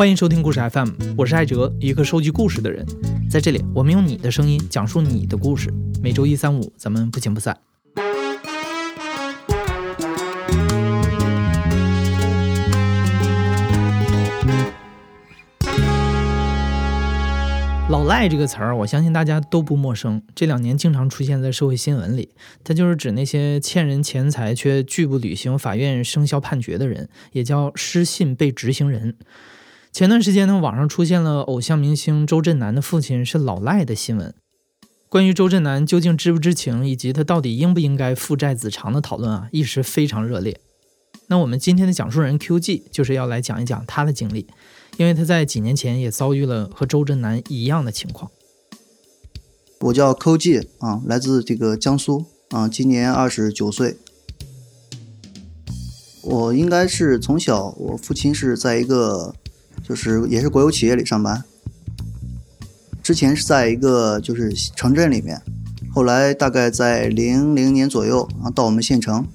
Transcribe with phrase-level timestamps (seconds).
[0.00, 2.86] 欢迎收听故事 FM，我是艾哲，一个收集故事的人。
[3.28, 5.70] 在这里，我们用你的声音讲述你的故事。
[6.02, 7.54] 每周一、三、五，咱们不见不散。
[17.90, 20.22] 老赖这个词儿，我相信大家都不陌生。
[20.34, 22.30] 这两年经常出现在社会新闻里，
[22.64, 29.16] 它就是指那些欠人钱财却拒不履行法院生效判决的人，也叫失信被执行人。
[29.92, 34.32] 前段时间呢，网上出现了偶像明星周震南的父亲是老赖的新闻。
[35.08, 40.60] 关于周震南究竟知不知情，以及他到底应不应该负债子偿的讨论啊，一时非常热烈。
[41.26, 44.46] 那我们今天的讲述人 QG 就是要来讲一讲他的经历。
[44.96, 48.30] 因为他在几年前也遭遇了和周震南一样的情况。
[49.80, 53.96] 我叫 QG 啊，来自这个江苏啊，今年二十九岁。
[56.22, 59.34] 我应该是从小，我父亲是在一个
[59.90, 61.42] 就是也是国有企业里上班。
[63.02, 65.42] 之前是在一个就是城镇里面，
[65.92, 69.26] 后来大概在零零年左右啊，到我们县城。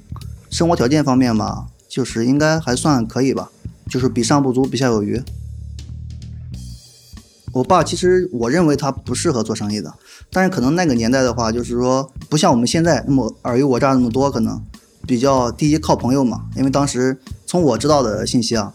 [0.50, 3.52] 生活条件方面嘛，就是应该还算可以吧，
[3.90, 5.22] 就是比上不足，比下有余。
[7.52, 9.94] 我爸其实我认为他不适合做生意的，
[10.32, 14.64] 但是可能那个年代的话，就是说不像我们现在那么尔虞我诈那么多，可能
[15.06, 16.46] 比较第一靠朋友嘛。
[16.56, 18.74] 因为当时从我知道的信息啊，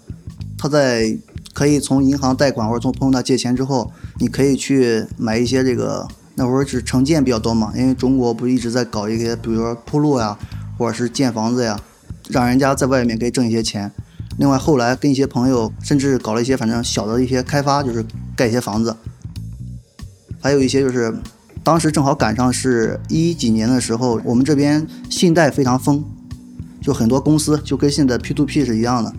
[0.59, 1.17] 他在
[1.53, 6.07] 可以从银行贷款或者从朋友那借钱之后，你可以去买一些这个
[6.37, 10.39] 那会儿是城建比较多嘛，因为中国不一直在搞一些，比如说铺路呀，
[10.79, 11.79] 或者是建房子呀，
[12.29, 13.91] 让人家在外面可以挣一些钱。
[14.39, 18.03] 另外，后来跟一些朋友，甚至搞了一些反正小的一些开发，就是
[18.35, 18.97] 盖一些房子。
[20.41, 21.15] 还有一些就是，
[21.63, 26.03] 当时正好赶上是一几年的时候，我们这边信贷非常疯，
[26.81, 29.13] 就很多公司就跟现在 P to P 是一样的，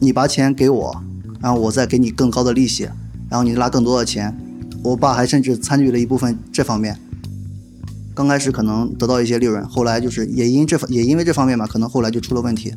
[0.00, 1.02] 你把钱给我，
[1.40, 2.84] 然后我再给你更高的利息，
[3.28, 4.36] 然后你拉更多的钱。
[4.82, 6.98] 我爸还甚至参与了一部分这方面。
[8.14, 12.74] 刚开始可能得到一些利润，后来就是也因这也因为这方面嘛，可能后来就出了问题。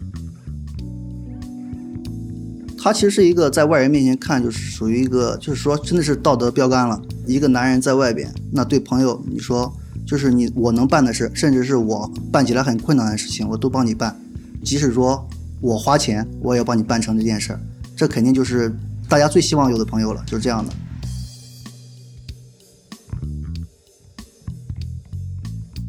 [2.77, 7.01] 他其实是一个在外人面前看就是属于一个，就是说真的是道德标杆了。
[7.25, 9.73] 一个男人在外边，那对朋友你说，
[10.05, 14.19] 就是你我能办的事，甚至是我办起来很困难的事情，我都帮你办。
[14.61, 15.25] 即使说
[15.61, 17.59] 我花钱，我也要帮你办成这件事儿。
[18.03, 18.69] 这肯定就是
[19.07, 20.73] 大家最希望有的朋友了，就是这样的。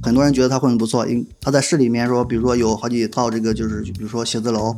[0.00, 4.76] 很多人觉得他混的不错，因他在市里面说，比如说有好几套这个，就是比如说写字楼。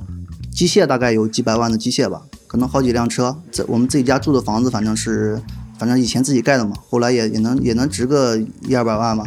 [0.50, 3.36] 机械大概有几百万的机械吧，可能好几辆车。
[3.52, 5.38] 在我们自己家住的房子，反正是，
[5.78, 9.26] 反正以前自己盖的嘛，后来也也能也能值个一二百万吧。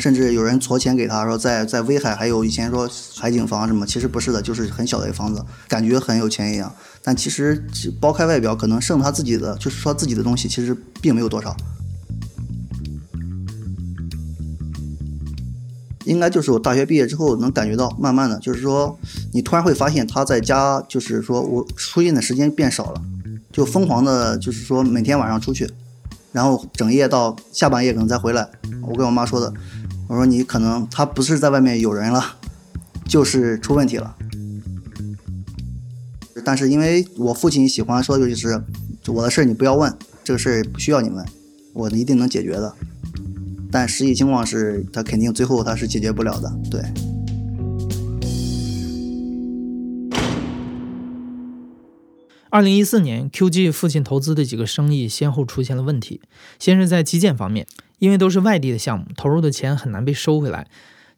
[0.00, 6.72] 甚至有人撮钱给他说，在在威海还有以前说海景房什么，其实不是的，就是很小的一个房子，感觉很有钱一样。
[7.02, 7.66] 但其实
[8.00, 11.54] 剥开外表，可能剩他自己的，就是说自己的东西，其实并没有多少。
[16.06, 18.98] 应该就是我大学毕业之后能感觉到，慢慢的就是说，
[19.32, 23.00] 你突然会发现他在家，就是说我出现的时间变少了，
[23.50, 25.66] 就疯狂的，就是说每天晚上出去，
[26.30, 28.46] 然后整夜到下半夜可能再回来。
[28.82, 29.50] 我跟我妈说的，
[30.06, 32.36] 我说你可能他不是在外面有人了，
[33.06, 34.16] 就是出问题了。
[36.44, 38.62] 但是因为我父亲喜欢说的就是
[39.06, 41.24] 我的事你不要问，这个事不需要你问，
[41.72, 42.74] 我一定能解决的。
[43.70, 46.82] 但实际情况是他肯定最后他是解决不了的，对。
[52.50, 56.20] 二零一四年，QG 父亲投资的几个生意先后出现了问题。
[56.60, 57.66] 先是在基建方面，
[57.98, 60.68] 因为都是外地的项目，投入的钱很难被收回来。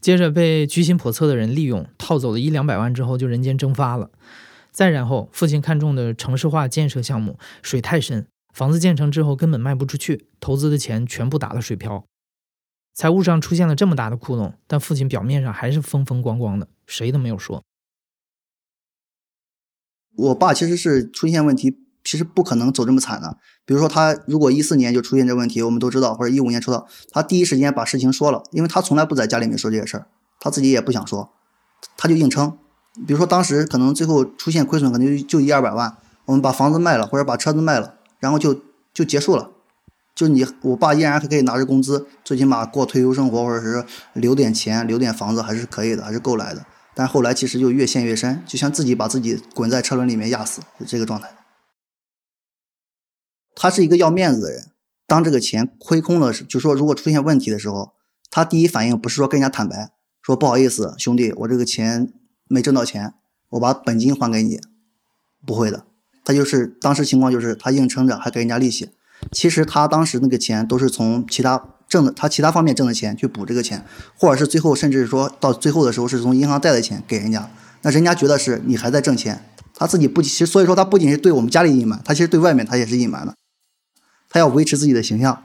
[0.01, 4.11] 接着被居心叵测的人利用，套走了一两百万之后就人间蒸发了。
[4.71, 12.05] 再然后，父亲看中的城市化建设项目水太深，房子建成之后根本卖不出去，投资的钱全部打了水漂。
[12.95, 17.63] 财务上出现了这么大的窟窿，但父亲表面上还是风风光光的，谁都没有说。
[20.15, 23.37] 我爸其实是出现问题，其实不可能走这么惨的。
[23.65, 30.07] 比如说他如果一四年就出现这问题，我们都知道，或者一五年出道，他第一时间把事情说了，因为他从来不在家里面说这些事儿，
[30.39, 31.31] 他自己也不想说，
[31.97, 32.57] 他就硬撑。
[33.07, 38.63] 比如说当时可能最后出现亏损，可能就就一二百万，我们把房子卖了，或者把车子卖了，然后就
[38.95, 39.51] 就结束了。
[40.15, 46.65] 就你，我爸依然还可以拿着工资，最起码过退休生活，或者是留点钱、留点房子，还是可以的，还是够来的。
[46.95, 51.29] 但后来其实就越陷越深，就像自己把自己滚在车轮里面压死，就这个状态。
[53.57, 54.67] 他是一个要面子的人，
[55.07, 57.93] 当这个钱亏空了，就说如果出现问题的时候，
[58.31, 62.13] 他第一反应不是说跟人家坦白，说不好意思，兄弟，我这个钱
[62.49, 63.15] 没挣到钱，
[63.49, 64.61] 我把本金还给你，
[65.47, 65.85] 不会的。
[66.23, 68.91] 他就是当时情况就是他硬撑着还给人家利息，
[69.33, 73.87] 其实他当时那个钱都是从其他挣的，他其他方面挣的钱去补这个钱，
[74.19, 77.49] 或者是最后甚至说到最后的时候是从银行贷的钱给人家，
[77.83, 83.37] 那人家觉得是你还在挣钱，他自己不其实所以说他不仅是对我们家里隐瞒，他其实对外面他也是隐瞒的，
[84.29, 85.45] 他要维持自己的形象。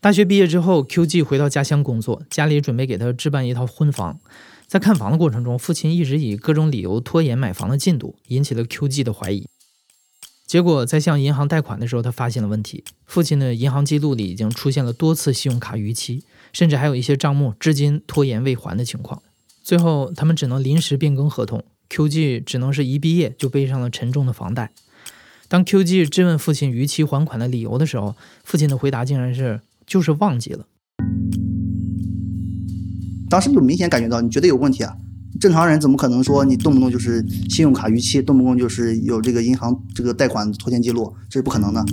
[0.00, 4.18] 大学毕业之后，QG 回到家乡工作，家里准备给他置办一套婚房。
[4.66, 9.46] 在看房的过程中，父亲一直以各种理由拖延买房的进度，引起了 QG 的怀疑。
[10.44, 12.82] 结果在向银行贷款的时候，他发现了问题。
[13.06, 19.22] 父亲的银行记录里已经出现了多次信用卡逾期，甚至还有一些账目至今拖延未还的情况。
[19.62, 24.72] 最后，他们只能临时变更合同，QG 只能是一毕业就背上了沉重的房贷。
[25.52, 29.60] 当 QG 质问父亲逾期还款的理由的时候，父亲的回答竟然是。
[29.84, 30.64] 就是忘记了，
[33.28, 34.94] 当时就明显感觉到你绝对有问题啊！
[35.38, 41.84] 正常人怎么可能说你动不动就是信用卡逾期，动不动就是有这个银行这个贷款拖欠记录，这是不可能的。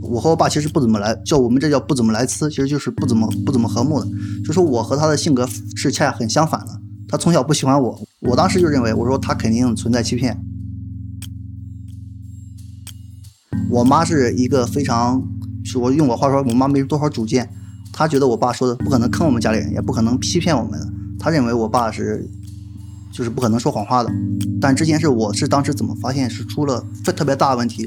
[0.00, 4.08] 我和我爸其实不怎么来，叫我们这叫不怎么来呲，其实就是不怎么不怎么和睦的。
[4.46, 10.40] 就说我和他的性格是恰恰很相反的，他从小不喜欢我，我当时就认为我说他肯定存在欺骗。
[13.70, 15.22] 我妈是一个非常。
[15.64, 17.46] 是我用我话说，我妈没多少主见，
[17.92, 20.80] 她觉得我爸说的不可能坑我们家里人，也不可能欺骗我们。
[21.18, 22.26] 她认为我爸是，
[23.12, 24.10] 就是不可能说谎话的。
[24.62, 27.86] 但之前是我是当时怎么发现是出了特别大问题？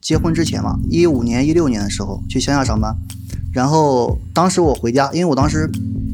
[0.00, 2.94] 结婚之前嘛，一五年、一六年的时候去乡下上班，
[3.52, 5.68] 然后当时我回家，因为我当时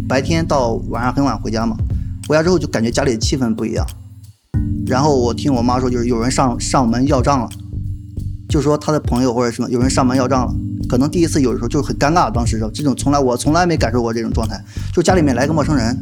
[0.08, 1.76] 白天到晚上很晚回家嘛，
[2.26, 3.84] 回家之后就感觉家里的气氛不一样。
[4.86, 7.50] 然后我听我妈说，就是有人上上门要账了。
[8.52, 10.54] 就说他的朋友或者什么有人上门要账了，
[10.86, 12.30] 可能第一次有的时候就很尴尬。
[12.30, 14.62] 当时这种从来我从来没感受过这种状态，
[14.92, 15.96] 就家里面来个陌生人，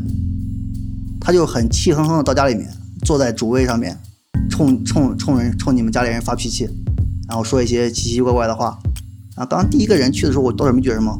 [1.20, 2.68] 他就很气哼哼的到家里面，
[3.04, 3.96] 坐在主位上面，
[4.50, 6.68] 冲冲冲人冲你们家里人发脾气，
[7.28, 8.76] 然后说一些奇奇怪怪的话。
[9.36, 11.16] 啊，当第一个人去的时候，我倒是没觉得什么，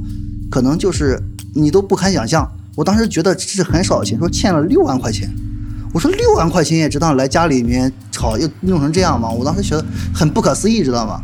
[0.51, 1.17] 可能就是
[1.55, 2.51] 你都不堪想象。
[2.75, 5.31] 我当时觉得这是很少钱，说欠了六万块钱。
[5.93, 9.29] 我说六万块钱也知道来家里面吵，又弄成这样吗？
[9.29, 9.85] 我当时觉得
[10.15, 11.21] 很不可思议，知道吗？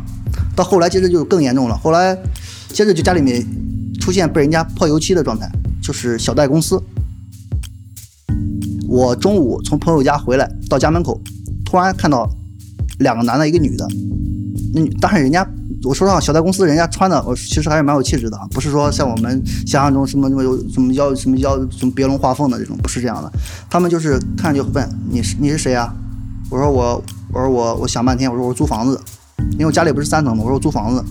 [0.55, 2.15] 到后来接着就更严重了，后来
[2.69, 3.45] 接着就家里面
[3.99, 5.49] 出现被人家泼油漆的状态，
[5.81, 6.81] 就是小贷公司。
[8.87, 11.21] 我中午从朋友家回来，到家门口，
[11.65, 12.29] 突然看到
[12.99, 13.87] 两个男的，一个女的，
[14.73, 15.47] 那但是人家。
[15.83, 23.31] 我说实话，小贷公司人家穿的，我其实还是蛮有气质的，不是说像我们想象中什么什么有什么妖什么妖什么别龙画凤的这种，不是这样的。
[23.69, 25.93] 他们就是看就问你是你是谁啊？
[26.49, 27.03] 我说我
[27.33, 28.99] 我说我我想半天，我说我租房子，
[29.53, 31.03] 因为我家里不是三层的，我说我租房子。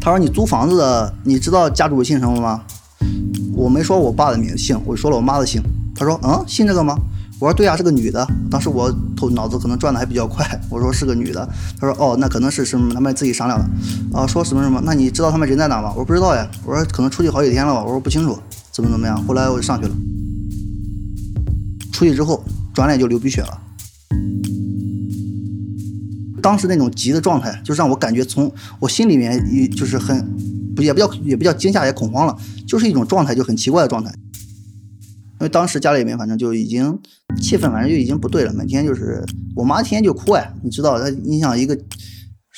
[0.00, 2.60] 他说你租房子的，你知道家主姓什么吗？
[3.54, 5.62] 我没说我爸的名姓，我说了我妈的姓。
[5.94, 6.96] 他说嗯，姓这个吗？
[7.42, 8.24] 我说对呀，是个女的。
[8.48, 11.44] 当时我头脑子可能转的还比较快，我说是个女的。
[11.76, 14.16] 他说哦，那可能是什么他们自己商量的。
[14.16, 14.80] 啊，说什么什么？
[14.84, 15.88] 那你知道他们人在哪吗？
[15.90, 16.48] 我说不知道呀。
[16.64, 17.82] 我说可能出去好几天了吧。
[17.82, 18.38] 我说不清楚，
[18.70, 19.20] 怎么怎么样。
[19.24, 19.94] 后来我就上去了。
[21.92, 23.60] 出去之后，转脸就流鼻血了。
[26.40, 30.24] 当时那种急的状态，就让我感觉从我心里面也就是很
[30.76, 32.36] 不也不叫也不叫惊吓也恐慌了，
[32.68, 34.14] 就是一种状态就很奇怪的状态。
[35.42, 36.96] 因为当时家里面反正就已经
[37.40, 38.52] 气氛，反正就已经不对了。
[38.52, 39.24] 每天就是
[39.56, 41.76] 我妈天天就哭哎，你知道，她你想一个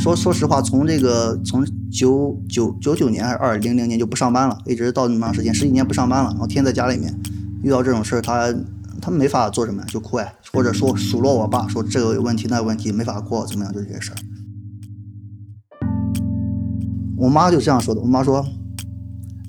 [0.02, 7.18] 说说实话，从这个从九九九九年还是二零零年就不上班了，一直到那么长时间，十几年不上班了，然后天天在家里面
[7.62, 8.54] 遇到这种事儿，她
[9.00, 14.16] 她没法做什么，就哭哎，或者说数落我爸，说这个问题那有问题，没法过，怎么样，就这些事儿。
[17.16, 18.44] 我妈就这样说的，我妈说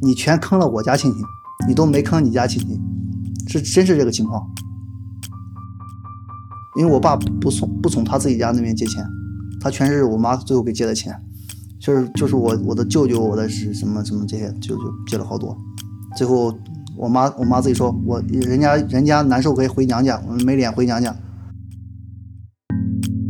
[0.02, 1.18] 你全坑了我家亲戚，
[1.68, 2.80] 你都没坑你家亲戚。
[3.48, 4.42] 是真是这个情况，
[6.78, 9.06] 因为我爸不从不从他自己家那边借钱，
[9.62, 11.14] 他全是我妈最后给借的钱，
[11.80, 15.58] 就是就是我我的舅舅我的是什么什么这些舅舅借了好多，
[16.16, 16.58] 最后
[16.98, 21.16] 我妈我妈自己说我人家人家难受可以回娘家，我们没脸回娘家。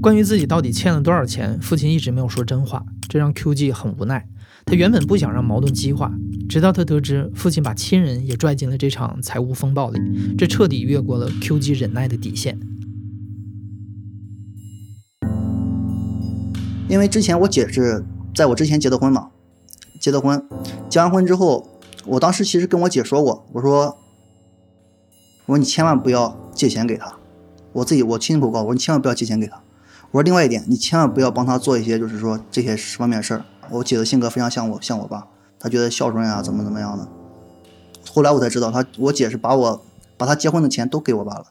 [0.01, 4.23] 关于自己到底欠了多少钱，父亲一直没有说真话，这让 QG 很无奈。
[4.63, 6.11] 他原本不想让矛盾激化，
[6.47, 9.99] 直到他得知父亲把亲人也拽进了这场财务风暴里，
[10.37, 12.59] 这彻底越过了 QG 忍耐的底线。
[16.87, 19.31] 因为之前我姐是在我之前结的婚嘛，
[19.99, 20.47] 结的婚，
[20.87, 21.67] 结完婚之后，
[22.05, 23.97] 我当时其实跟我姐说过，我说，
[25.47, 27.17] 我说你千万不要借钱给他，
[27.73, 29.61] 我自己我亲口告诉我，你千万不要借钱给他。
[30.11, 33.43] 我说另外一点，你千万不要帮他做一些就是说这些方面的事儿。
[33.71, 35.27] 我姐的性格非常像我，像我爸，
[35.65, 37.07] 他觉得孝顺啊，怎么怎么样的。
[38.13, 39.81] 后来我才知道，他我姐是把我
[40.15, 41.45] 把她结婚的钱都给我爸了，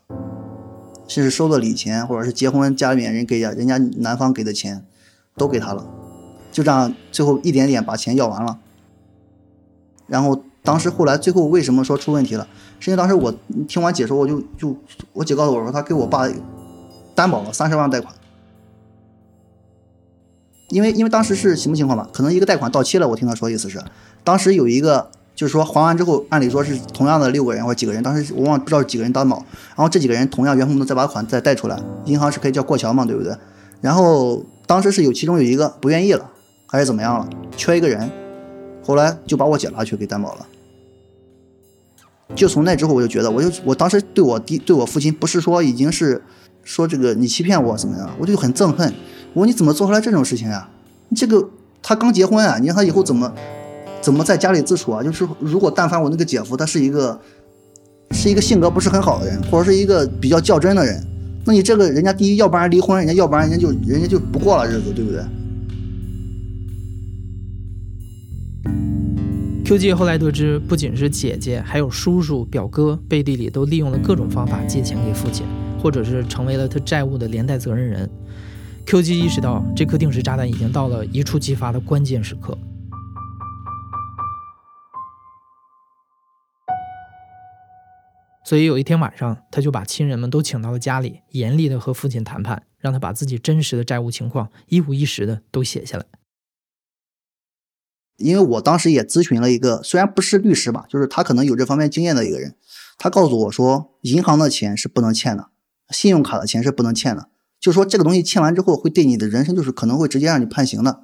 [1.09, 4.87] 甚至收的礼钱，或者是结婚家里面人给人家男方给的钱，
[5.37, 5.85] 都给他了，
[6.53, 8.61] 就这样最后一点点把钱要完了。
[10.07, 12.47] 然后当时后来最后为什么说出问题了？
[12.79, 13.35] 是因为当时我
[13.67, 14.77] 听完解说，我就就
[15.13, 16.29] 我姐告诉我说，她给我爸
[17.17, 18.15] 担保了三十万贷款。
[20.69, 22.09] 因为因为当时是什么情况吧？
[22.13, 23.83] 可能一个贷款到期了，我听他说意思是，
[24.23, 29.37] 当时有一个就是说还完之后，按理说是同样的六个人或几个人，当时我忘不知道几个人担保，
[29.69, 33.37] 然后这几个人同样原封不动再把款再贷出来，银行是可以叫过桥嘛，对不对？
[33.81, 36.31] 然后当时是有其中有一个不愿意了，
[36.67, 38.11] 还是怎么样了，缺一个人，
[38.83, 40.47] 后来就把我姐拉去给担保了。
[42.35, 46.23] 就从那之后，我就觉得，我就我当时对我弟对我父亲不是说已经是
[46.63, 48.93] 说这个你欺骗我怎么样，我就很憎恨。
[49.35, 50.69] 我说你怎么做出来这种事情呀？
[51.15, 51.49] 这个
[51.83, 53.33] 他刚结婚啊，你让他以后怎么
[54.01, 55.03] 怎么在家里自处啊？
[55.03, 57.21] 就是如果但凡我那个姐夫他是一个
[58.13, 61.05] 是一个性格不是很好的人，或者是一个比较较真的人，
[61.45, 65.21] 那你这个人家第一，要不然离婚，人家要不然人家就人家就不过了日子，对不对
[69.65, 75.45] ？QG 后来得知，不仅是姐姐，还有叔叔、表哥，背地里都利用了各种方法借钱给父亲，
[75.83, 78.09] 或者是成为了他债务的连带责任人。
[78.87, 82.57] Q.G 意识到，这颗定时炸弹已经到了一触即发的关键时刻，
[88.45, 96.05] 所以有一天晚上，他就把亲人们都请到了家里，严厉的和父亲谈判，让他把自己真实的债务情况一五一十的都写下来。
[98.19, 102.55] 因为我当时也咨询了一个，虽然不是律师吧，就是他可能有这方面经验的一个人，
[102.97, 105.51] 他告诉我说，银行的钱是不能欠的，
[105.89, 107.31] 信用卡的钱是不能欠的。
[107.65, 111.01] 就说这个东西欠完之后，会对你的人生就是可能会直接让你判刑的。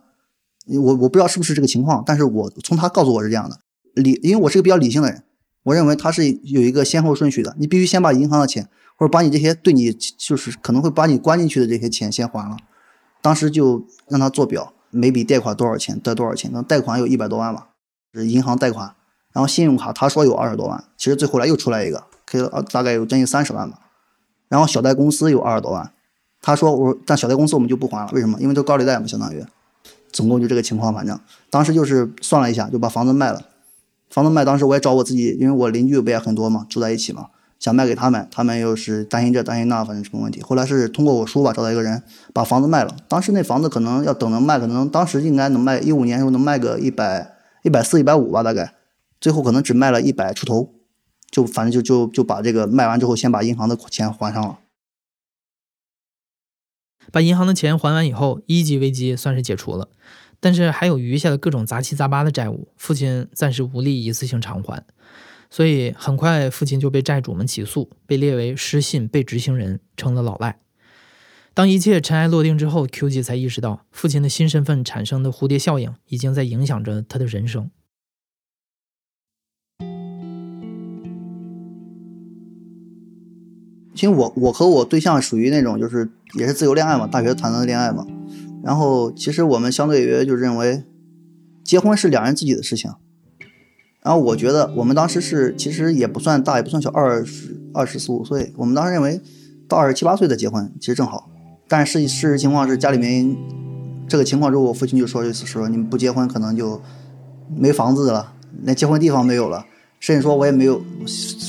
[0.67, 3.59] 我我不知道是不是这个情况，但是我从他告诉我是这样的
[3.95, 5.23] 理，因为我是个比较理性的人，
[5.63, 7.57] 我认为他是有一个先后顺序的。
[7.59, 12.59] 你必须先把银行的钱，或者把你这些对你就是可能会把你关进去的这些钱先还了。
[13.23, 16.51] 当时就让他做表，每笔贷款多少钱得多少钱。
[16.53, 17.69] 那贷款有一百多万吧，
[18.13, 18.95] 是银行贷款。
[19.33, 23.79] 然后信用卡他说有二十多万，其实最后来又出来一个，可以大概有将近三十万吧。
[24.51, 25.91] 然后小贷公司有二十多万。
[26.43, 28.39] 他说：“我但小贷公司我们就不还了，为什么？
[28.41, 29.45] 因为都高利贷嘛，相当于，
[30.11, 30.93] 总共就这个情况。
[30.95, 31.19] 反正
[31.51, 33.43] 当时就是算了一下，就把房子卖了。
[34.09, 37.27] 房子卖，当时我也找我自己，因为我邻居不也很多嘛，住在一起嘛，
[37.59, 40.41] 想卖给他们，他们又是担心这担心那，反正什么问题。
[40.41, 42.97] 后来是通过我叔吧，找到一个人把房子卖了。
[43.07, 48.73] 当时那房子可能要等能卖，可能当时应该能卖一五年时候能卖个一百一百四一百五吧，大概，
[49.21, 50.71] 最后可能只卖了一百出头，
[51.31, 54.59] 就反正就就就把这个卖完之后，先把银行的钱还上了。”
[57.13, 59.89] 把银行的钱还完以后，一级危机算是解除了，
[60.39, 64.85] 但是还有余下的各种杂七杂八的债务，父亲暂时无力一次性偿还，
[65.51, 70.61] 所以很快父亲就被债主们起诉，被列为失信被执行人，成了老赖。
[71.53, 77.71] 当一切尘埃落定之后，Q 级才意识到，父亲的新身份产生的蝴蝶效应已经在影响着他的人生。
[83.93, 88.07] 其实我我和我对象属于那种就是也是自由恋爱嘛，大学谈的恋爱嘛。
[88.63, 90.85] 然后其实我们相对于就认为，
[91.65, 92.93] 结婚是两人自己的事情。
[94.03, 98.53] 然后我觉得我们当时是其实也不算大也不算小，二十二十四五岁。
[98.57, 99.21] 我们当时认为
[99.69, 101.31] 到二十七八岁的结婚其实正好。
[101.69, 103.37] 但是事实情况是家里面
[104.09, 106.81] 这个情况之后，我父亲就说就是说你们不结婚可能就
[107.55, 108.33] 没房子了，
[108.63, 109.67] 连结婚地方没有了。
[110.01, 110.83] 甚至说，我也没有，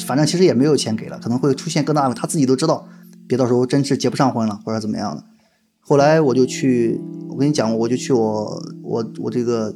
[0.05, 2.85] 反正其实也没有钱给了，可能会出现更大的，他自己都知道，
[3.31, 5.23] 别到时候真是结不上婚了或者怎么样的。
[5.79, 9.73] 后来我就去，我跟你讲，我就去我我我这个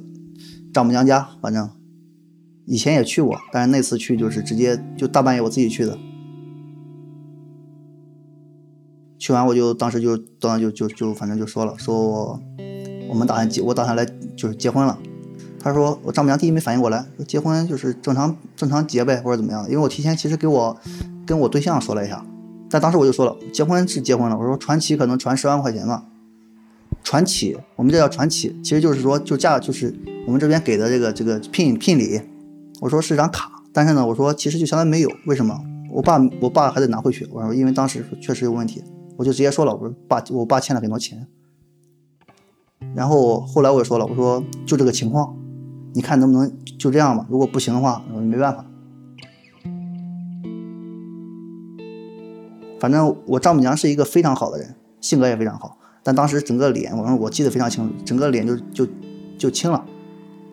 [0.74, 1.70] 丈母娘家，反正
[2.66, 5.98] 以前也去过，但是那次去就是直接就大半夜我自己去的。
[9.18, 12.40] 去完我就当时就当就就就反正就说了，说我
[13.08, 15.00] 我们打算结，我打算来就是结婚了。
[15.58, 19.70] 他说：“我丈母娘第一没反应过来，说结婚就是正常正常结呗，或者怎么样的。
[19.70, 20.78] 因为我提前其实给我
[21.26, 22.24] 跟我对象说了一下，
[22.76, 24.38] 但当时我就说了，结婚是结婚了。
[24.38, 26.04] 我说传奇可能传十万块钱吧，
[27.06, 32.20] 传奇我们这叫传奇，其实就是说就价就是我们这边给的这个这个聘聘礼。
[32.82, 35.58] 我说是张卡，但是呢，我说其实就相当于没有，为什么？
[35.90, 37.26] 我爸我爸还得拿回去。
[37.32, 38.84] 我说因为当时确实有问题，
[39.16, 41.26] 我就直接说了，我说爸我爸欠了很多钱。
[42.94, 45.34] 然后后来我也说了，我说就这个情况。”
[45.96, 47.26] 你看能不能就这样吧？
[47.30, 48.66] 如果不行的话，没办法。
[52.80, 55.78] 反正我丈母娘是一个非常好的人，性格也非常好。
[56.04, 58.88] 但当时整个脸，我说我记得非常清楚，整个脸就就
[59.38, 59.84] 就青了，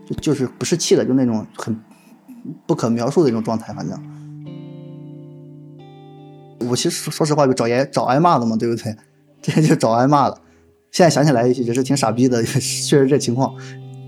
[0.06, 1.78] 就就是不是气的，就那种很
[2.66, 3.72] 不可描述的一种状态。
[3.74, 3.98] 反正
[6.70, 8.96] 我其实说实话就找挨找挨骂的嘛，对不对？
[9.42, 10.38] 这就找挨骂的。
[10.90, 12.60] 现在想起来也是挺傻逼的， 确
[12.98, 13.54] 实这情况。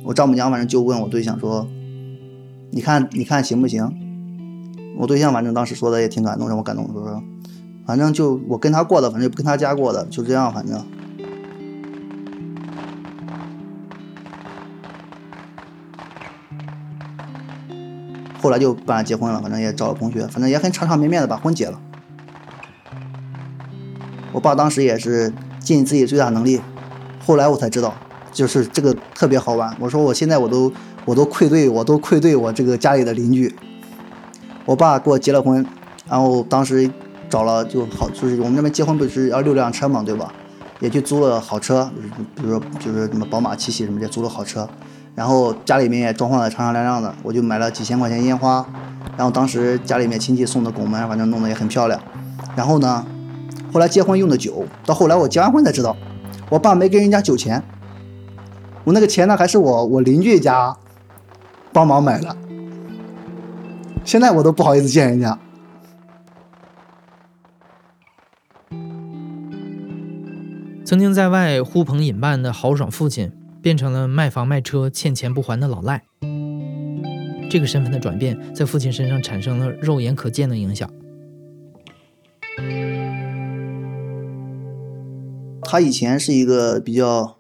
[0.05, 1.67] 我丈母娘反正就问我对象说
[2.71, 3.91] ：“你看你看行不行？”
[4.97, 7.23] 我对象反正当时说的也挺感动，让我感动，说
[7.87, 10.85] ：“反正就我跟他过的，反正跟他家过的，就这样，反正。”
[18.41, 21.81] 后来就办结婚了，反正也找了同学，反正也很场场面面的把婚结了。
[24.33, 26.61] 我爸当时也是尽自己最大能力，
[27.25, 27.95] 后来我才知道，
[28.33, 29.75] 就是这个特别好玩。
[29.81, 30.71] 我说我现在我都
[31.07, 33.55] 我都愧对我都愧对我这个家里的邻居。
[34.67, 35.65] 我爸给我结了婚，
[36.07, 36.91] 然后当时
[37.29, 40.33] 找了就好，就是我们那边结婚不是要六辆车嘛，对吧？
[40.81, 41.91] 也去租了好车，
[42.35, 44.69] 比如说就是什么宝马七系什么的，租了好车。
[45.15, 48.67] 然后家里面也装潢的敞敞亮亮的，我就买了几千块钱烟花，
[49.17, 52.01] 然后当时家里面亲戚送的拱门，反正弄得也很漂亮。
[52.57, 53.07] 然后呢，
[53.73, 55.97] 后来结婚用的酒，到后来我结完婚才知道，
[56.51, 57.63] 我爸没给人家酒钱，
[58.83, 60.77] 我那个钱呢还是我我邻居家
[61.73, 62.37] 帮忙买的，
[64.05, 65.39] 现在我都不好意思见人家。
[70.85, 73.33] 曾经在外呼朋引伴的豪爽父亲。
[73.65, 76.05] 变成了卖房卖车欠钱不还的老赖，
[77.51, 80.87] 这个身份的转变在父亲身上产生了肉眼可见的影响。
[85.63, 87.39] 他以前是一个比较，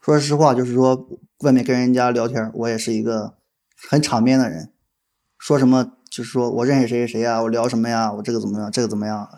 [0.00, 1.06] 说实话，就是说
[1.40, 3.34] 外面跟人家聊天，我也是一个
[3.76, 4.70] 很场面的人，
[5.36, 9.28] 说什么就是说我认识谁谁谁呀，我聊什么呀，我这个怎么样，这个怎么样，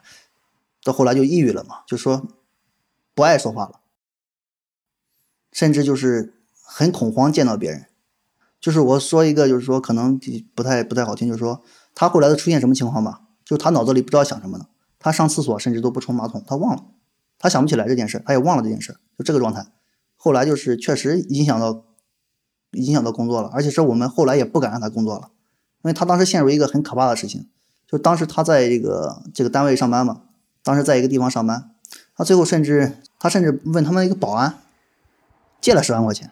[0.85, 2.29] 到后来就抑郁了嘛，就说
[3.17, 3.81] 不爱说话了。
[5.51, 7.87] 甚至就是很恐慌，见到别人，
[8.61, 10.21] 就是我说一个，就是说可能
[10.55, 14.67] 不太不太好听，就是说他后来的出现什么情况吧，就他脑子里不知道想什么呢？
[14.99, 16.85] 他上厕所甚至都不冲马桶，他忘了，
[17.39, 19.67] 他想不起来这件事，他也忘了这件事，就这个状态。
[20.17, 21.87] 后来就是确实影响到
[22.73, 25.31] 影响到工作了，而且是我们后来也不敢让他工作了，
[25.83, 27.49] 因为他当时陷入一个很可怕的事情，
[27.87, 30.25] 就当时他在这个这个单位上班嘛，
[30.63, 31.71] 当时在一个地方上班，
[32.15, 34.59] 他最后甚至他甚至问他们一个保安。
[35.59, 36.31] 借了十万块钱，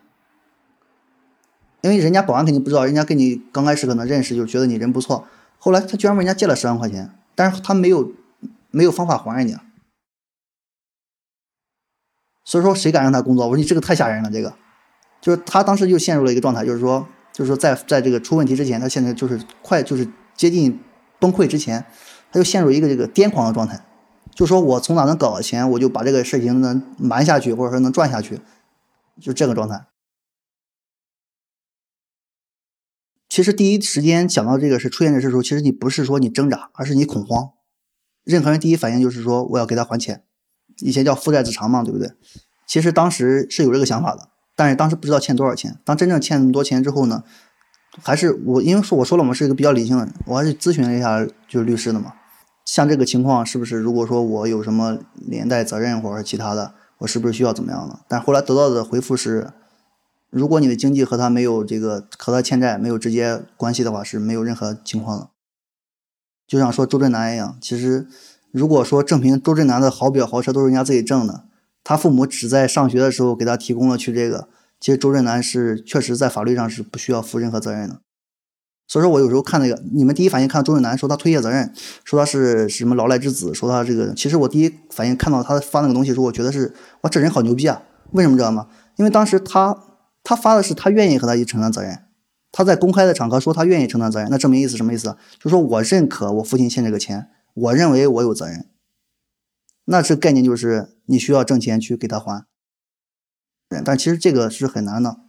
[1.80, 5.26] 因为人家保安肯定不知道，人家跟你刚开始可能认识，就觉得你人不错。
[5.58, 8.12] 后来他居然问人家借了十万块钱，但是他没有
[8.70, 9.60] 没有方法还人家，
[12.44, 13.46] 所以说谁敢让他工作？
[13.46, 14.54] 我说你这个太吓人了，这个
[15.20, 20.78] 就是他当时就陷入了一个状态，就是说，就是说在在这个出问题之前，他现在就是快就是接近
[21.18, 21.84] 崩溃之前，
[22.30, 23.84] 他就陷入一个这个癫狂的状态，
[24.34, 28.40] 就说我从哪能搞到钱，我就把这个事情能瞒下去，或者说能赚下去。
[29.20, 29.86] 就这个状态。
[33.28, 37.50] 其实第一时间想到这个是出现这事时候，其实你不是说你挣扎，而是你恐慌。
[38.24, 40.24] 任何人第一反应就是说我要给他还钱，
[40.78, 42.12] 以前叫父债子偿嘛，对不对？
[42.66, 45.78] 其实当时是有这个想法的，但是当时不知道欠多少钱。
[45.84, 47.22] 当真正欠那么多钱之后呢，
[48.02, 52.14] 还是我因为说我说了我们是一个比较理性的人，我还是咨询了一下就是律师的嘛。
[52.64, 56.74] 像这个情况是不是如果说我有什么连带责任或者其他的？
[56.98, 57.98] 我是不是需要怎么样的？
[58.08, 59.50] 但后来得到的回复是，
[60.30, 65.28] 如果你的经济和他没有这个和他欠债没有直接关系的话，是没有任何情况的。
[66.46, 68.06] 就像说周震南一样，其实
[68.52, 71.44] 如果说证明周震南的豪表豪车都是人家自己挣的，
[71.82, 74.48] 他父母只在上学的时候给他提供了去这个，
[74.78, 78.00] 其实周震南是确实在法律上是不需要负任何责任的。
[78.86, 81.72] 所以说我有时候看那个，你们第一反应看到周震南说他推卸责任，
[82.04, 87.82] 说他是什么老赖之子，说他这个，其实我第一反应看到他发那个东西时候，我觉得是哇，这人好牛逼啊！
[88.12, 88.68] 为什么知道吗？
[88.96, 89.76] 因为当时他
[90.22, 92.04] 他发的是他愿意和他一起承担责任，
[92.52, 95.16] 他在公开的场合说他愿意承担责任，那证明意思什么意思？
[95.40, 98.68] 就说我认可我父亲欠这个钱，我认为我有责任，
[99.86, 102.46] 那这概念就是你需要挣钱去给他还，
[103.84, 105.23] 但其实这个是很难的。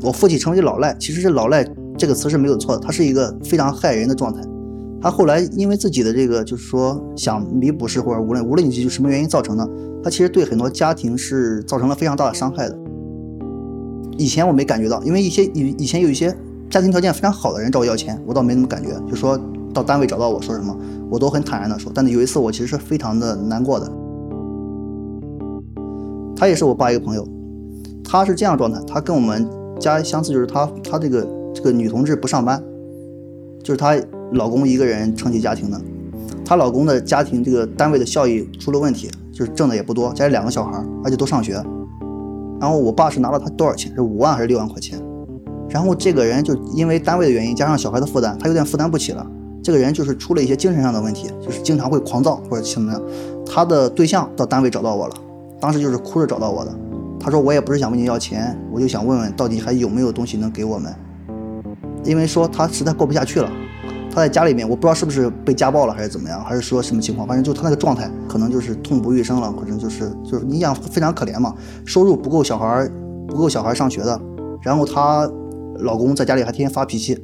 [0.00, 4.40] 我父亲成为老赖，其实这老赖这个词是没有错的，他是一个非常害人的状态。
[5.00, 9.68] 他后来因为自己的这个，就是说想弥补是或者无论无论你是什么原因造成的，
[10.02, 12.78] 他其实对很多家庭是造成了非常大的伤害的。
[14.16, 16.32] 以前我没感觉到，因为一些以以前有一些
[16.70, 19.38] 家庭条件非常好的人找我要钱，我倒没那么感觉，就说
[19.72, 20.76] 到单位找到我说什么，
[21.10, 21.90] 我都很坦然的说。
[21.94, 23.90] 但是有一次我其实是非常的难过的。
[26.36, 27.26] 他也是我爸一个朋友，
[28.04, 29.48] 他是这样状态，他跟我们。
[29.78, 32.62] 家相似就是她，她这个这个女同志不上班，
[33.62, 33.96] 就是她
[34.32, 35.80] 老公一个人撑起家庭的。
[36.44, 41.52] 她老公的家庭这个单位的效益出了问题，就是挣的也不多，家里两个小孩，而且都上学。
[42.60, 43.94] 然后我爸是拿了她多少钱？
[43.94, 44.98] 是五万还是六万块钱？
[45.68, 49.26] 然后这个人就因为单位的原因，加上小孩的负担，他有点负担不起了。
[49.62, 53.02] 这个人就是出了一些精神上的问题，就是经常会狂躁或者什么样。
[53.44, 55.14] 他的对象到单位找到我了，
[55.60, 56.74] 当时就是哭着找到我的。
[57.20, 60.94] 他说我也不是想问你要钱，我就想问问到底还有没有东西能给我们，
[62.04, 63.50] 因为说他实在过不下去了。
[64.10, 71.54] 他在家里面，我不知道是不是被家暴了还是怎么样，还是说什么情况，反正就他那个状态，可能就是痛不欲生了，可能就是就是你想非常可怜嘛，
[71.84, 72.88] 收入不够小孩
[73.28, 74.20] 不够小孩上学的，
[74.62, 75.30] 然后她
[75.80, 77.16] 老公在家里还天天发脾气，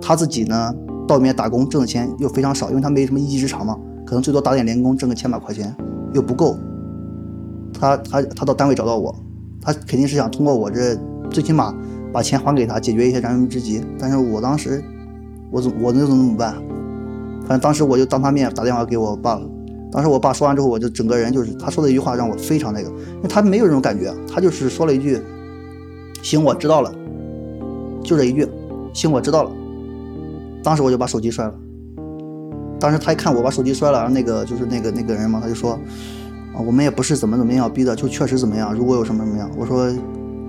[0.00, 0.72] 她自己呢
[1.06, 5.74] 到外面打工挣的钱又非常少，因为她没什么一技之长嘛，可能最多打点零工挣个千把块钱
[6.14, 6.56] 又不够，
[7.72, 9.14] 他他他到单位找到我，
[9.60, 10.96] 他肯定是想通过我这
[11.30, 11.74] 最起码
[12.12, 14.82] 把钱还给他，解决一些燃眉之急，但是我当时。
[15.54, 16.54] 我怎我能怎么办？
[17.42, 19.46] 反正当时我就当他面打电话给我爸了。
[19.90, 25.20] 当时我爸说完之后，我就整个人就是他说的一句话让我非常那个，因为他没有这种感觉，他就是说了一句
[26.24, 26.90] ：“行，我知道了。”
[28.02, 28.48] 就这一句
[28.94, 29.52] ：“行，我知道了。”
[30.64, 31.54] 当时我就把手机摔了。
[32.80, 35.78] 当时他一看我把手机摔了，然后那个就是那个那个人嘛，他就说
[36.54, 38.74] ：“啊，我们也不是怎么怎么样逼的，就确实怎么样。
[38.74, 39.90] 如果有什么什么样，我说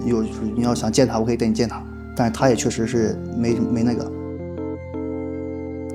[0.06, 0.24] 有
[0.56, 1.82] 你要想见他，我可以带你见他。
[2.16, 4.12] 但是他也确实是没没那个。”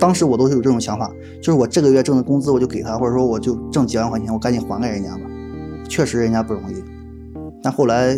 [0.01, 1.11] 当时我都是有这种想法，
[1.43, 5.23] 就是我这个月挣的工资我就给他，或者说我就挣几万块钱，我赶紧还给人家吧。
[5.89, 6.83] 确实人家不容易，
[7.63, 8.15] 但后来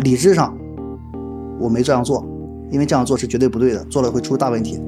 [0.00, 0.56] 理智上
[1.60, 2.24] 我没这样做，
[2.70, 4.80] 因为这样做是绝对不对的，做了会出大问题。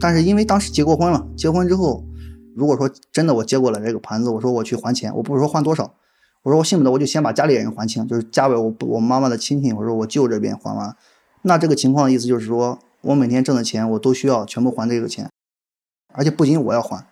[0.00, 2.04] 但是因为当时结过婚了，结婚之后，
[2.54, 5.94] 如果说真的我接过了这个盘子，我说我去还钱，我不是说还多少。
[6.42, 10.94] 我说我信不得，我就先把家里人还清，就是家外我我妈妈的亲戚，我说我舅这边还完，
[11.42, 15.28] 那这个情况的意思就是说我每天挣的钱我都需要全部还这个钱，
[16.14, 17.04] 而且不仅我要还，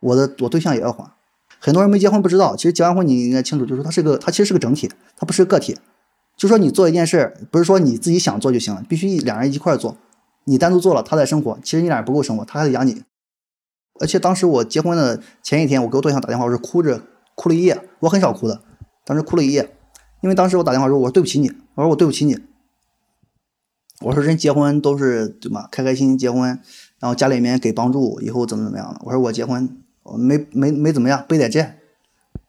[0.00, 1.10] 我的我对象也要还。
[1.58, 5.78] 很多人没结婚不知道，其实结完婚你应该清楚，就是它是个它其实是个整体，它不是个个体。
[6.36, 9.96] 就说你做一件事，不是说你自己想做就行了，必须两人一块做。
[10.48, 13.02] 你单独做了，他在生活，其实你俩不够生活，他还得养你。
[14.00, 17.02] 而且当时我结婚的前一天，我给我对象打电话，我是哭着。
[17.40, 18.60] 哭了一夜，我很少哭的，
[19.04, 19.76] 当时哭了一夜，
[20.22, 22.36] 因为当时我打电话说，我说对不起你，我说我对不起你，
[24.00, 26.48] 我说人结婚都是对吧，开开心心结婚，
[26.98, 29.80] 然后家里面给帮助，以后怎么怎么样的，我说我结婚
[30.16, 31.78] 没没没怎么样，背点债，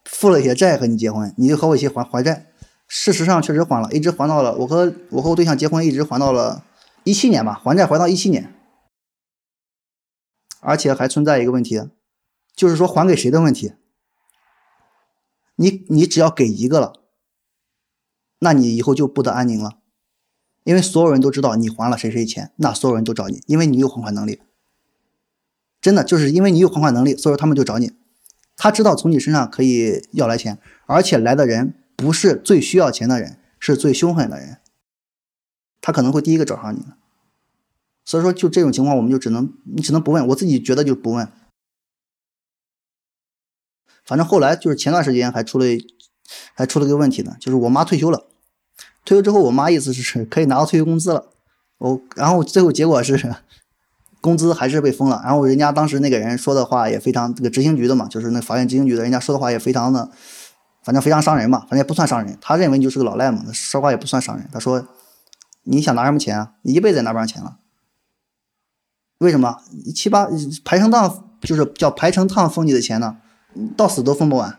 [0.04, 2.46] 付了一些债和你结婚，你就和我一起还还债，
[2.88, 6.64] 事实上确实还了，一直还到了我和我和我对象结婚一直还到了
[7.04, 8.54] 一七年吧，还债还到一七年，
[10.60, 11.82] 而且还存在一个问题，
[12.54, 13.72] 就是说还给谁的问题。
[15.56, 16.94] 你你只要给一个了，
[18.38, 19.78] 那你以后就不得安宁了，
[20.64, 24.40] 因为所有人都知道你还了谁谁钱，那所有人都找你，因为你有还款能力。
[25.80, 27.92] 真的就是因为你有还款能力，所以他们就找你。
[28.56, 34.59] 他知道从你身上可以要来钱，而且来的人不是最需要钱的人，是最凶狠的人，
[35.80, 36.84] 他可能会第一个找上你。
[38.04, 41.30] 所以说，就这种情况，我们就只能你只能不问，我自己觉得就不问。
[44.04, 45.66] 反正后来就是前段时间还出了，
[46.54, 48.26] 还出了个问题呢，就是我妈退休了，
[49.04, 51.26] 退休之后我妈意思是可以拿到退休工资了，
[51.78, 53.36] 我然后最后结果是
[54.20, 60.10] 工资还是被封了，然后人家当时那个人说的话也非常这个执行局的嘛，就是那法院执行局的，人家说的话也非常的，
[60.82, 64.84] 反正非常伤人嘛，反正也不算伤人，他认为你就是个老赖嘛，说话也不算伤人，他说
[65.70, 66.54] 你想拿什么钱啊？
[66.62, 67.58] 你一辈子也拿不上钱了，
[69.18, 69.62] 为什么
[69.94, 70.26] 七八
[70.64, 73.18] 排成趟就是叫排成趟封你的钱呢？
[73.76, 74.58] 到死都封不完。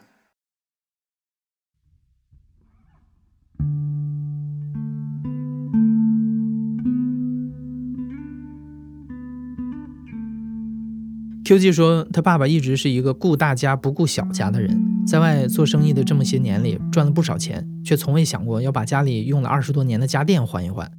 [11.43, 20.89] QG 说，他爸爸一直是一个顾大家不顾小家的人，在外做生意的这么些年里赚了不少钱，却从未想过要把家里用了二十多年的家电换一换。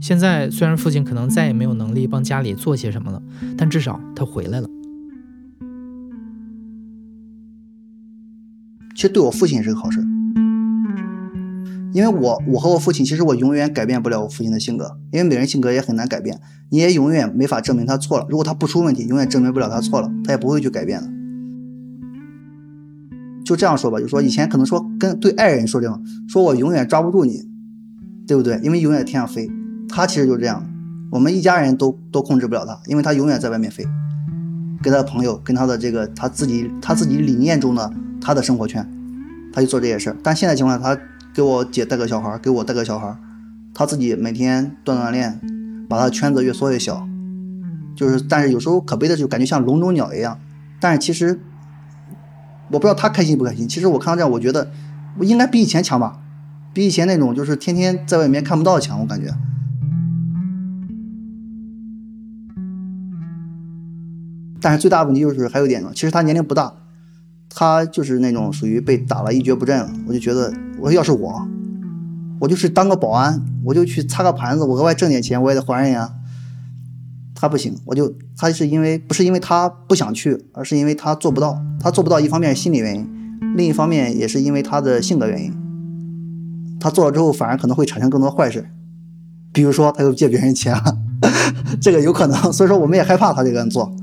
[0.00, 3.22] 现在虽然父亲可能再也没有能力帮家里做些什么了，
[3.56, 4.68] 但至少他回来了。
[8.94, 10.00] 其实对我父亲也是个好事，
[11.92, 18.26] 因为我我和我父亲，其实我永远改变不了我父亲的性格，因为每人性格也很难改变，你也永远没法证明他错了。
[18.30, 21.10] 如果他不出问题，永远证明不了他错了，他也不会去改变的。
[23.44, 27.42] 就这样说吧，就说以前可能说跟对爱人说这种，说我永远抓不住你，
[28.26, 28.58] 对不对？
[28.62, 29.50] 因为永远天上飞，
[29.88, 30.64] 他其实就这样，
[31.10, 33.84] 我们一家人都都控制不了他，因为他永远在外面飞，
[34.82, 37.92] 跟他的朋友，跟他的这个他自己他自己理念中的。
[38.18, 38.84] 他的生活圈，
[39.52, 40.16] 他就做这些事儿。
[40.20, 40.98] 但现在情况，他
[41.32, 43.14] 给我姐带个小孩，给我带个小孩，
[43.72, 45.38] 他自己每天锻锻炼，
[45.88, 47.06] 把他的圈子越缩越小。
[47.94, 50.40] 就是，但是有时候可悲的就感觉像笼中鸟一样。
[50.80, 51.38] 但是其实
[52.72, 53.68] 我不知道他开心不开心。
[53.68, 54.72] 其实我看到这样，我觉得
[55.18, 56.18] 我应该比以前强吧，
[56.72, 59.32] 比以前那种就是天天在外面看不到强，我感觉。
[64.66, 66.72] 但是最大问题就是还有一点呢，其实他年龄不大，
[67.48, 69.88] 他就是那种属于被打了一蹶不振了。
[70.08, 71.46] 我就觉得，我说要是我，
[72.40, 76.14] 我就是当个保安，我就去擦个盘子，我额外挣点钱，我也得还人呀。
[77.32, 81.62] 他不行，我就他是因为不是因为他不想去，而是因为他做不到。
[81.78, 83.08] 他做不到，一方面是心理原因，
[83.56, 85.54] 另一方面也是因为他的性格原因。
[86.80, 88.68] 他做了之后，反而可能会产生更多坏事，
[89.52, 90.98] 比如说他又借别人钱了，
[91.80, 92.52] 这个有可能。
[92.52, 93.95] 所以说，我们也害怕他这个人做。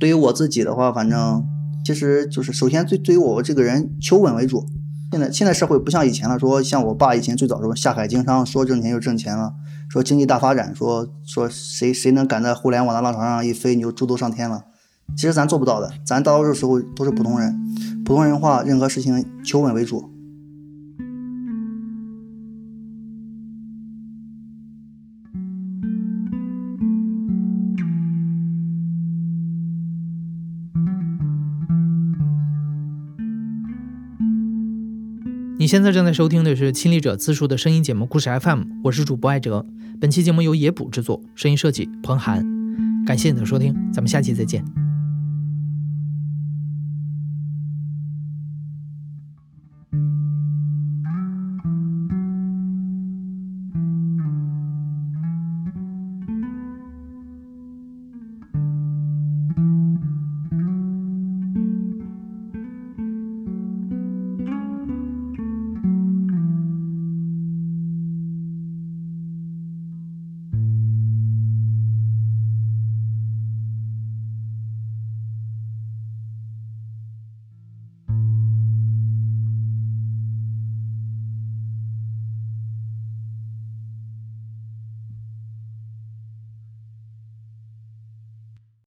[0.00, 1.44] 对于我自己的话，反正
[1.84, 4.66] 其实就是首先对对于我这个人求稳为主。
[5.12, 9.52] 现在现在社会不像以前了，说像我爸以前最早说下海经商，说挣钱就挣钱了，
[9.90, 14.64] 说经济大发展，说说谁谁能赶在互联网的浪潮上一飞，你就猪都上天了。
[15.16, 17.54] 其实咱做不到的，咱大多数时候都是普通人，
[18.04, 20.08] 普通人话，任何事情求稳为主。
[35.70, 39.64] 现在正在收听的是亲历者自述的声音节目《故事 FM》，我是主播艾哲。
[40.00, 42.44] 本期节目由野捕制作，声音设计彭涵。
[43.06, 44.64] 感谢你的收听，咱们下期再见。